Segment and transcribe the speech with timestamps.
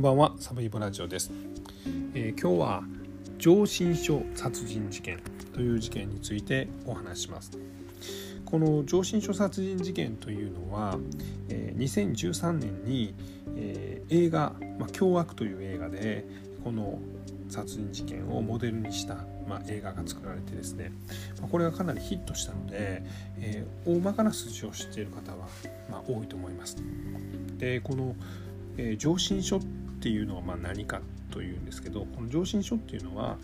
[0.00, 1.30] んばんはサブイボラジオです、
[2.14, 2.82] えー、今日は
[3.36, 5.20] 上申書殺人事件
[5.52, 7.50] という事件についてお話します
[8.46, 10.96] この上申書殺人事件というのは、
[11.50, 13.14] えー、2013年に、
[13.56, 16.24] えー、映画「まあ、凶悪」という映画で
[16.64, 16.98] この
[17.50, 20.92] 殺人事件をモデルにした、まあ、映画が作られてですね、
[21.42, 23.02] ま、これがかなりヒットしたので、
[23.38, 25.46] えー、大まかな数字を知っている方は、
[25.90, 26.78] まあ、多いと思います。
[27.58, 28.16] でこの、
[28.76, 29.60] えー、上申書っ
[30.00, 33.36] ていうのはまあ何かというんですけどこの上申書っていうのは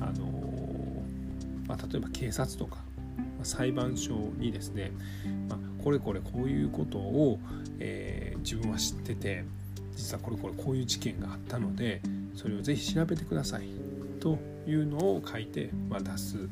[0.00, 2.76] あのー、まあ、例えば警察とか、
[3.16, 4.92] まあ、裁判所にですね、
[5.48, 7.38] まあ、これこれこういうことを、
[7.78, 9.44] えー、自分は知ってて
[9.96, 12.00] 実はこれこれこういう事件があったので
[12.34, 13.68] それをぜひ調べてください
[14.20, 16.48] というのを書いて、まあ、出す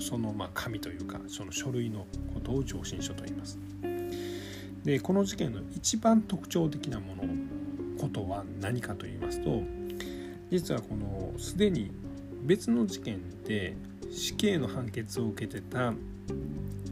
[0.00, 3.58] そのまあ紙というかその書類のことを上申書と言います。
[4.86, 7.24] でこの事件の一番特徴的なもの
[8.00, 9.60] ことは何かと言いますと
[10.48, 11.90] 実はこのすでに
[12.44, 13.76] 別の事件で
[14.12, 15.92] 死刑の判決を受けてた、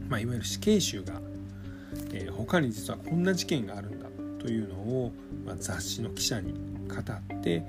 [0.09, 1.21] まあ、いわゆる死刑囚が、
[2.11, 5.13] えー、他に実はこんな事件があるんだというのを、
[5.45, 6.53] まあ、雑誌の記者に
[6.89, 7.63] 語って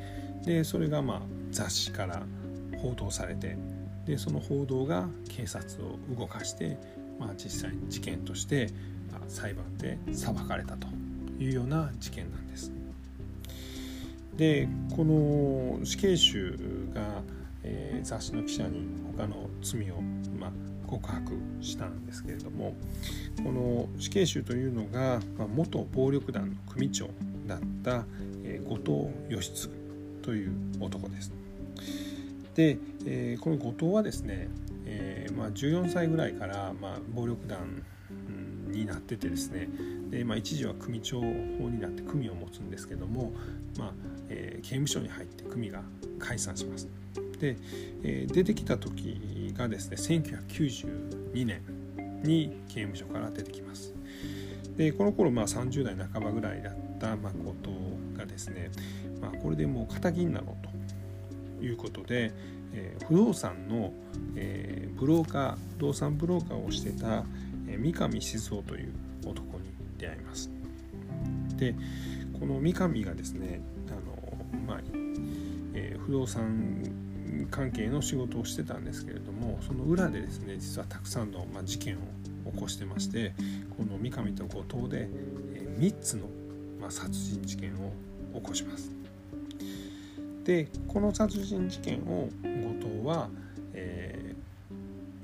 [0.44, 1.20] でそれがまあ
[1.52, 2.22] 雑誌から
[2.78, 3.56] 報道されて
[4.06, 6.78] でその報道が警察を動かして、
[7.20, 8.68] まあ、実際に事件として、
[9.16, 10.86] まあ、裁判で裁かれたと
[11.38, 12.72] いうような事件なんです。
[14.36, 16.58] でこの死刑囚
[16.94, 17.22] が、
[17.62, 20.02] えー、雑誌の記者に他の罪を、
[20.38, 20.50] まあ、
[20.86, 22.74] 告白したんですけれども
[23.42, 27.08] この死刑囚というのが、まあ、元暴力団の組長
[27.46, 28.04] だった、
[28.44, 29.72] えー、後藤義次
[30.22, 31.32] という男です。
[32.54, 34.48] で、えー、この後藤はですね、
[34.86, 37.82] えーまあ、14歳ぐらいから、まあ、暴力団
[38.66, 39.68] になっててですね
[40.10, 43.32] で、まあ、一時は組長法になって組を持つんですけども、
[43.78, 43.92] まあ
[44.28, 45.82] えー、刑務所に入って組が
[46.18, 46.88] 解散します。
[47.40, 47.56] で、
[48.02, 51.62] えー、出てきた時がですね1992年
[52.22, 53.94] に刑務所から出てきます。
[54.76, 57.70] でこの頃まあ30代半ばぐらいだった誠
[58.16, 58.70] がですね、
[59.20, 62.32] まあ、これでもう敵になろうということで、
[62.74, 63.92] えー、不動産の、
[64.34, 67.24] えー、ブローカー不動産ブローカーをしてた、
[67.66, 68.92] 三上静雄という
[69.24, 70.50] 男に出会います。
[71.56, 71.74] で
[72.38, 74.80] この三上がですねあの、まあ
[75.74, 76.82] えー、不動産
[77.50, 83.34] 関係の仕事をしてたんですけれどもその裏でですね実はたくさんの、まあ、事件を起こしてまして
[83.76, 85.08] この三上と後藤で、
[85.54, 86.26] えー、3つの、
[86.80, 87.92] まあ、殺人事件を
[88.34, 88.90] 起こします。
[90.44, 93.28] でこの殺人事件を後藤は、
[93.74, 94.34] え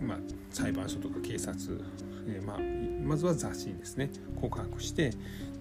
[0.01, 0.19] ーまあ、
[0.53, 1.81] 裁判所とか警察、
[2.29, 2.59] えーまあ、
[3.07, 5.13] まずは雑誌にですね告白して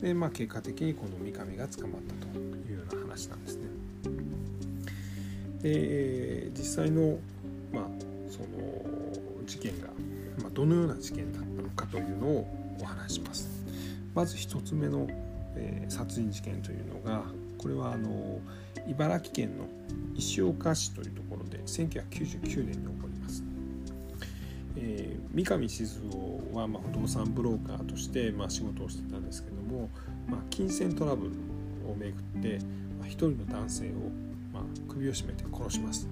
[0.01, 3.61] で、まあ、結果的にこの三上が捕まったというような話なんですね。
[5.61, 7.19] で実際の,、
[7.71, 7.83] まあ、
[8.29, 8.47] その
[9.45, 9.87] 事件が、
[10.41, 12.47] まあ、どのような事件だったのかというのを
[12.81, 13.47] お話します。
[14.15, 15.07] まず1つ目の、
[15.55, 17.23] えー、殺人事件というのが
[17.57, 18.39] これはあの
[18.87, 19.65] 茨城県の
[20.15, 23.10] 石岡市というところで1999年に起こります。
[24.83, 29.89] えー、三上静雄はまあ不動産ブローカーとしてまあ仕事をしてたんですけども、
[30.27, 31.31] まあ、金銭トラブル
[31.89, 32.59] をめぐって
[33.01, 33.89] まあ、一人の男性を
[34.53, 36.07] ま首を絞めて殺します。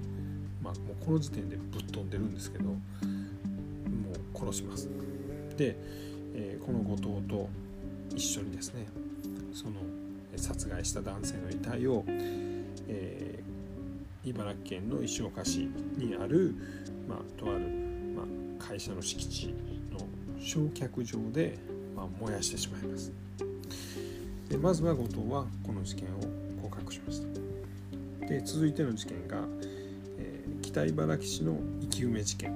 [0.64, 4.90] まあ、もうこの時点でぶっ飛んでるんですけどもう殺します。
[5.56, 5.76] で、
[6.34, 7.48] えー、この後藤と
[8.16, 8.88] 一緒にですね
[9.54, 9.76] その
[10.36, 12.04] 殺害した男性の遺体を、
[12.88, 16.56] えー、茨城県の石岡市にある、
[17.08, 17.89] まあ、とある、
[18.20, 19.54] まあ、会社の敷地
[19.92, 20.00] の
[20.40, 21.58] 焼却場で、
[21.96, 23.12] まあ、燃やしてしまいます。
[24.50, 26.20] でまずは後藤はこの事件を
[26.62, 28.28] 告白しました。
[28.28, 29.38] で続いての事件が、
[30.18, 32.52] えー、北茨城市の生き埋め事件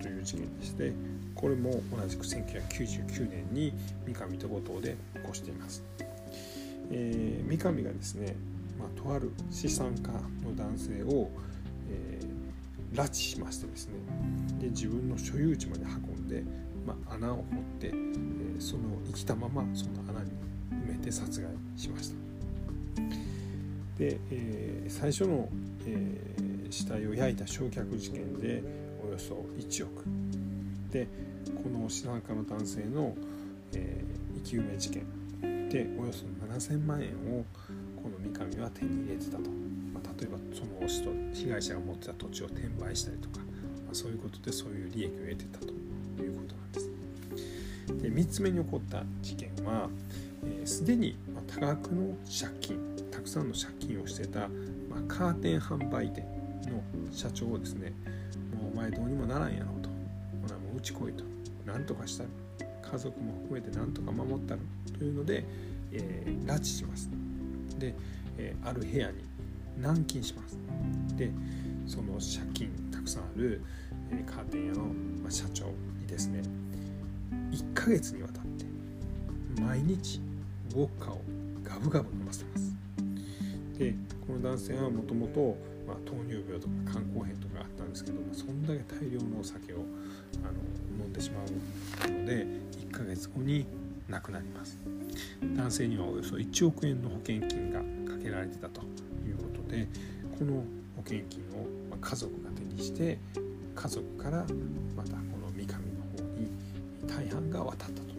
[0.00, 0.92] という事件でして
[1.34, 3.72] これも同じく1999年に
[4.06, 5.82] 三上と後藤で起こしています。
[6.90, 8.36] えー、三上がですね、
[8.78, 10.10] まあ、とある資産家
[10.46, 11.30] の男性を、
[11.90, 12.13] えー、
[12.94, 13.94] 拉致しましてですね
[14.60, 16.44] で自分の所有地まで運んで、
[16.86, 17.44] まあ、穴を掘っ
[17.80, 20.30] て、えー、その生きたままその穴に
[20.86, 22.14] 埋めて殺害しました。
[23.98, 25.48] で、えー、最初の、
[25.86, 28.62] えー、死体を焼いた焼却事件で
[29.06, 30.04] およそ1億
[30.90, 31.08] で
[31.62, 33.14] この資産家の男性の、
[33.72, 35.04] えー、生き埋め事件
[35.68, 37.44] でおよそ7000万円を
[38.00, 39.50] この三上は手に入れてたと、
[40.24, 43.44] 例えばその人被害者が持ってた土地を転売したりとか、ま
[43.92, 45.66] あ、そういうことでそういう利益を得てたと
[46.22, 48.02] いうことなんです。
[48.02, 49.90] で3つ目に起こった事件は
[50.64, 51.16] すで、ー、に
[51.46, 52.78] 多額の借金
[53.10, 54.48] 多くさんの借金をしてた、
[54.88, 56.24] まあ、カーテン販売店
[56.70, 56.82] の
[57.12, 57.92] 社長をですね
[58.58, 59.90] もうお前どうにもならんやろと。
[60.42, 61.24] ほなもううち来いと。
[61.66, 62.24] なんとかした。
[62.24, 62.30] る
[62.90, 64.60] 家族も含めてなんとか守ったる
[64.98, 65.44] というので、
[65.92, 67.10] えー、拉致します。
[67.78, 67.94] で、
[68.38, 69.33] えー、ある部屋に
[69.80, 70.58] 軟禁します？
[71.16, 71.30] で
[71.86, 73.60] その借金たくさんある、
[74.26, 75.66] カーテン屋の、社長
[76.00, 76.42] にですね
[77.50, 78.64] 1ヶ月にわたって
[79.60, 80.20] 毎日
[80.74, 81.20] ウォッカを
[81.62, 82.74] ガブガブ飲ませます。
[83.78, 83.94] で
[84.26, 85.56] この男性はもともと
[86.06, 89.76] 糖尿病とか肝硬変とかあったんですけど、まあ、そんだけ大量のお酒を
[90.42, 90.46] あ
[90.98, 92.46] の飲んでしまうので
[92.88, 93.66] 1ヶ月後に
[94.08, 94.78] 亡くなります。
[95.56, 97.80] 男性にはおよそ1億円の保険金が
[98.10, 98.82] かけられてたと。
[99.74, 99.88] で
[100.38, 100.64] この
[100.96, 103.18] 保険金を家族が手にして
[103.74, 104.44] 家族から
[104.96, 105.78] またこの三上の
[106.16, 106.50] 方に
[107.06, 108.14] 大半が渡ったと。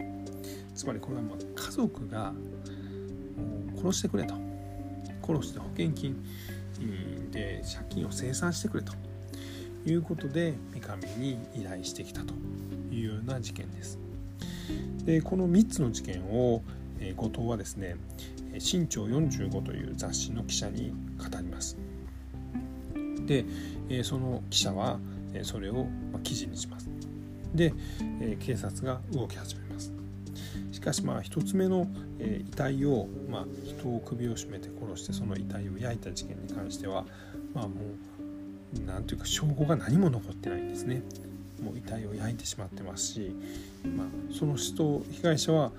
[0.74, 2.32] つまりこれはまあ家族が
[3.76, 4.34] 殺してくれと。
[5.22, 6.22] 殺して保険金
[7.32, 8.92] で借金を清算してくれと。
[9.86, 12.34] いうことで三上に依頼してきたと
[12.90, 13.98] いうような事件です。
[15.04, 16.62] でこの3つの事件を、
[17.16, 17.96] 後藤はですね
[18.58, 21.76] 「新潮45」という雑誌の記者に語ります。
[23.26, 23.44] で、
[24.02, 24.98] その記者は
[25.42, 25.86] それを
[26.22, 26.88] 記事にします。
[27.54, 27.72] で、
[28.40, 29.92] 警察が動き始めます。
[30.72, 31.88] しかしまあ1つ目の、
[32.20, 37.04] 遺体を、まあ、人を首を絞めて殺してその遺体を焼いた事件に関しては
[37.54, 41.02] まあもう何というか証拠が何も残ってないんですね。
[41.62, 43.34] もう遺体を焼いてしまってますし、
[43.96, 45.72] まあ、その人被害者は、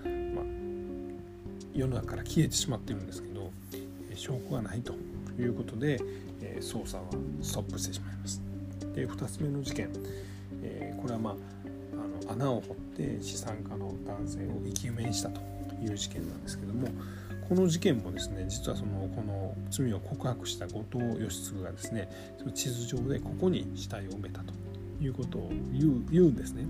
[1.78, 3.52] 世の中から消えてしまってるんですけど
[4.16, 4.94] 証拠がないと
[5.40, 6.00] いうことで、
[6.42, 7.04] えー、捜査は
[7.42, 8.42] ストップしてしまいます。
[8.96, 9.90] で2つ目の事件、
[10.64, 11.34] え、これはまあ
[11.94, 15.40] あの穴を掘って資産家の男性を生き埋めにしたと
[15.84, 16.88] いう事件なんですけども
[17.48, 22.10] この事件もですね実はそのこの罪を告白した後藤義次がですね
[22.40, 24.54] その地図上でここに死体を埋めたと
[25.00, 26.66] いうことを言う言うんですね。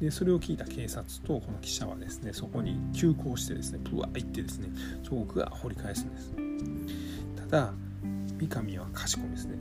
[0.00, 4.68] でそれを聞いた警察とこの記者はですねそこに急行してですねブワー行ってですね
[5.02, 6.32] そこが掘り返すんです。
[7.50, 7.72] ただ
[8.38, 9.56] 三上は賢いですね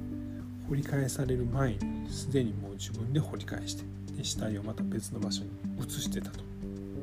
[0.69, 1.79] 掘り返される前に
[2.09, 3.83] すでにもう自分で掘り返して
[4.15, 5.49] で死体をまた別の場所に
[5.83, 6.39] 移してたと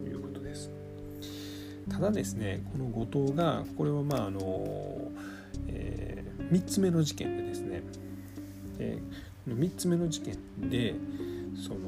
[0.07, 0.71] いうことです。
[1.91, 5.11] ただですねこの後藤がこれはまああの、
[5.69, 7.83] えー、3つ目の事件でですね、
[8.79, 10.39] えー、この3つ目の事件
[10.71, 10.95] で
[11.57, 11.79] その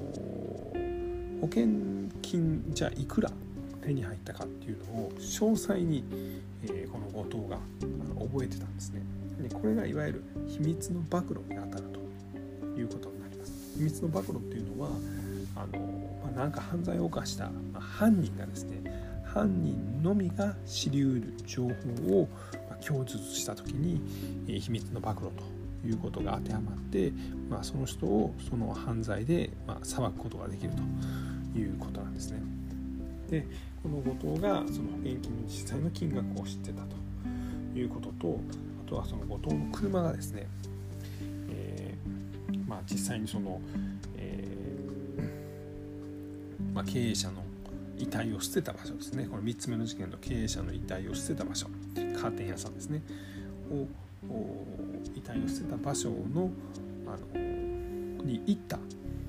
[1.47, 1.69] 保険
[2.23, 3.31] 金じゃいくら
[3.81, 6.03] 手に入ったかっていうのを詳細に、
[6.65, 7.59] えー、この後藤が
[8.19, 9.03] 覚えてたんですね。
[9.41, 13.79] でこれがいわゆる秘密の暴露に当たるということになります。
[13.79, 14.89] 秘密の暴露っていうのは
[15.55, 15.79] あの、
[16.25, 21.69] まあ、なんか犯罪を犯した、まあ、犯人がですね犯人のみが知りうる情報
[22.23, 22.29] を、
[22.69, 24.01] ま、供述した時に、
[24.49, 25.45] えー、秘密の暴露と
[25.87, 27.13] いうことが当てはまって、
[27.49, 30.83] まあ、その人をその犯罪で、まあ、裁くことができると。
[31.57, 32.41] いうことなんですね。
[33.31, 33.47] で
[33.83, 38.41] この後藤がその保険金の実際の金額を知ってたということと
[38.87, 40.47] あとはその後藤の車がですね、
[41.51, 43.61] えー、まあ、実際にその、
[44.17, 47.43] えー、まあ、経営者の
[47.99, 49.27] 遺体を捨てた場所ですね。
[49.31, 51.67] この3つ目の事件の経営者の遺体を捨てた場所。
[52.21, 53.03] カーテン屋さんですね。
[53.71, 53.87] を
[55.15, 56.51] 遺体を捨てた場所の
[57.07, 57.43] あの
[58.25, 58.79] に行った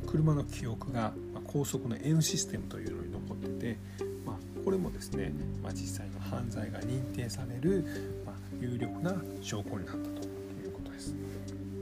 [0.06, 1.14] 車の記憶が、
[1.48, 3.78] 高速の N システムというのに残ってて、
[4.26, 7.86] まあ、これもですね、まあ、実際の犯罪が認定される、
[8.26, 11.16] まあ、有力な証拠になったということです。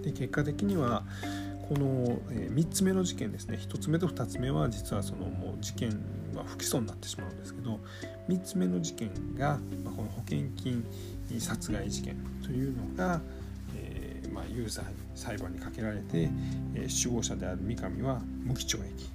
[0.04, 1.04] で結果的には
[1.68, 5.90] この3つ目の事件ですね1つ目と2つ目は実はそのもう事件
[6.36, 7.80] は不起訴になってしまうんですけど
[8.30, 10.86] 3つ目の事件がこの保険金
[11.40, 13.20] 殺害事件というのが、
[13.76, 16.30] えーまあ、有罪裁判にかけられて、
[16.76, 19.10] えー、首謀者である三上は無期懲役、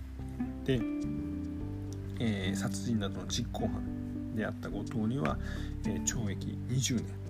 [2.21, 5.39] えー、殺人などの実行犯であった後藤には、
[5.87, 7.21] えー、懲役20年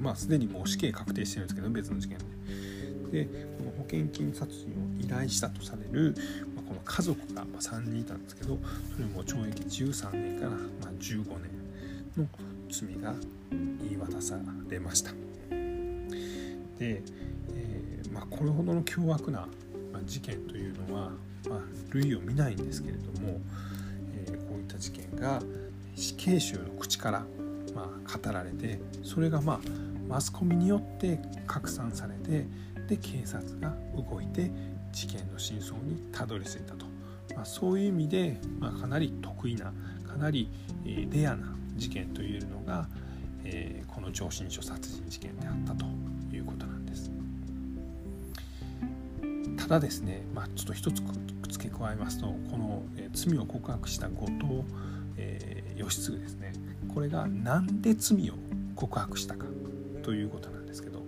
[0.00, 2.24] まあすでにもう死刑確定してるんですけど別の事件で。
[3.12, 3.26] で
[3.58, 6.14] この保険金殺人を依頼したとされる、
[6.56, 8.58] まあ、この家族が、まあ、3人いたんですけど
[8.90, 10.56] それも懲役13年から、ま
[10.86, 11.62] あ、15年
[12.16, 12.26] の
[12.70, 13.14] 罪が
[13.50, 15.12] 言い渡されました。
[16.78, 17.02] で、
[17.54, 19.46] えー、まあ、これほどの凶悪な
[20.06, 21.12] 事件というのは、
[21.48, 23.40] まあ、類を見ないんですけれども、
[24.14, 25.42] えー、こういった事件が
[25.94, 27.24] 死刑囚の口から、
[27.74, 29.60] まあ、語られてそれが、まあ、
[30.08, 32.46] マスコミによって拡散されて
[32.88, 34.50] で警察が動いて
[34.92, 36.86] 事件の真相にたどり着いたと、
[37.34, 39.72] まあ、そういう意味で、まあ、かなり得意な
[40.06, 40.50] かなり
[40.84, 42.86] レアな事件というのが、
[43.44, 45.86] えー、この上申書殺人事件であったと。
[49.62, 51.02] ただですね、まあ、ちょっと一つ
[51.48, 54.64] 付け加えますとこの、え、罪を告白した後藤、
[55.16, 56.52] えー、義継ですね。
[56.92, 58.34] これが何で罪を
[58.74, 59.46] 告白したか
[60.02, 61.04] ということなんですけどこ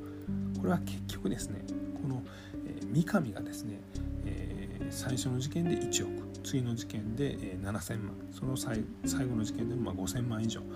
[0.64, 1.64] れは結局ですね
[2.00, 2.22] この、
[2.64, 3.80] え、三上がですね、
[4.24, 8.78] えー、最初の事件で1億次の事件で、えー、7,000万その最
[9.26, 10.68] 後の事件でもまあ5,000万以上、ま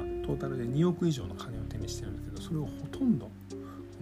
[0.00, 3.30] あ、トータルで2億以上の金を手にしてるんですけどそれをほとんどこ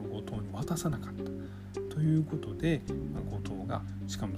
[0.02, 1.81] の後藤に渡さなかった。
[2.02, 2.82] ということで、
[3.14, 4.34] まあ、後藤がしかも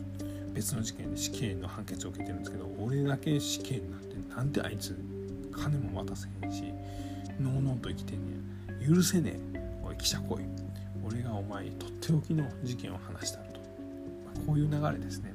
[0.52, 4.94] 別の事件で死刑の判決を受けてるんですけど俺だけ死刑になってなんであいつ
[5.50, 6.62] 金も渡せへんし
[7.40, 9.80] のうのうと生きてんねん許せねえ。
[9.82, 10.42] おい記者来い。
[11.06, 13.60] 俺がお前にとっておきの事件を話したと、
[14.24, 15.32] まあ、こういう流れですね、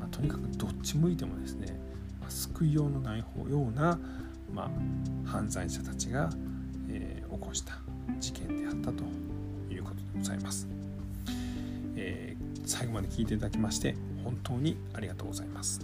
[0.00, 1.78] まあ、とにかくどっち向いてもですね、
[2.20, 3.98] まあ、救いようのないような、
[4.52, 6.30] まあ、犯罪者たちが、
[6.88, 7.74] えー、起こした
[8.18, 9.04] 事件であったと
[9.72, 10.68] いうことでございます、
[11.98, 15.80] えー、最後まで聞いていただきまして本当にありがとうございます。